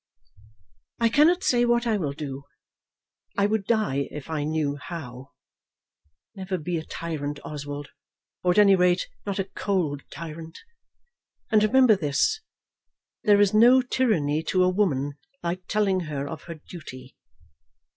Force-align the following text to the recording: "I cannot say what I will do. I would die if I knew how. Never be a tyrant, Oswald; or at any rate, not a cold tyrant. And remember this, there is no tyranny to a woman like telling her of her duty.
"I 0.99 1.09
cannot 1.09 1.43
say 1.43 1.63
what 1.63 1.85
I 1.85 1.95
will 1.97 2.13
do. 2.13 2.45
I 3.37 3.45
would 3.45 3.65
die 3.67 4.07
if 4.09 4.31
I 4.31 4.43
knew 4.43 4.77
how. 4.77 5.33
Never 6.33 6.57
be 6.57 6.79
a 6.79 6.83
tyrant, 6.83 7.39
Oswald; 7.45 7.89
or 8.41 8.49
at 8.49 8.57
any 8.57 8.75
rate, 8.75 9.07
not 9.27 9.37
a 9.37 9.43
cold 9.43 10.01
tyrant. 10.09 10.57
And 11.51 11.61
remember 11.61 11.95
this, 11.95 12.41
there 13.25 13.39
is 13.39 13.53
no 13.53 13.83
tyranny 13.83 14.41
to 14.45 14.63
a 14.63 14.69
woman 14.69 15.19
like 15.43 15.67
telling 15.67 15.99
her 15.99 16.27
of 16.27 16.45
her 16.45 16.55
duty. 16.55 17.15